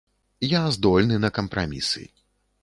[0.53, 2.05] Я здольны на кампрамісы.